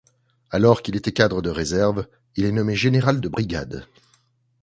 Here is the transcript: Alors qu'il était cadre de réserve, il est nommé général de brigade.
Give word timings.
Alors 0.49 0.81
qu'il 0.81 0.95
était 0.95 1.11
cadre 1.11 1.43
de 1.43 1.51
réserve, 1.51 2.07
il 2.35 2.45
est 2.45 2.51
nommé 2.51 2.75
général 2.75 3.21
de 3.21 3.29
brigade. 3.29 3.85